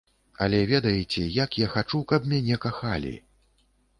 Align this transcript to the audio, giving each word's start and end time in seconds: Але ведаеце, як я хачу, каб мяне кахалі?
Але 0.45 0.59
ведаеце, 0.71 1.25
як 1.35 1.59
я 1.65 1.69
хачу, 1.75 2.01
каб 2.11 2.27
мяне 2.33 2.55
кахалі? 2.65 3.15